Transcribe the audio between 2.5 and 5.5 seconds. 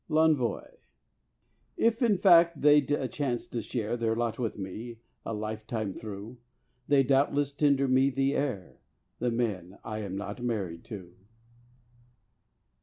if they'd a chance to share Their lot with me, a